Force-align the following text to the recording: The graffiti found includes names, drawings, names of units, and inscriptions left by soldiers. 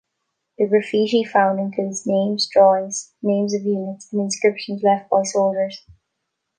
The 0.57 0.65
graffiti 0.67 1.23
found 1.23 1.59
includes 1.59 2.07
names, 2.07 2.49
drawings, 2.51 3.13
names 3.21 3.53
of 3.53 3.61
units, 3.61 4.11
and 4.11 4.19
inscriptions 4.21 4.81
left 4.81 5.11
by 5.11 5.21
soldiers. 5.21 5.85